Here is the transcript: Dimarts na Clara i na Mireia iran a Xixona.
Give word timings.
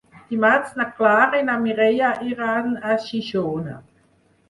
Dimarts 0.29 0.71
na 0.79 0.87
Clara 1.01 1.43
i 1.43 1.45
na 1.51 1.59
Mireia 1.67 2.11
iran 2.33 2.75
a 2.95 2.99
Xixona. 3.07 3.81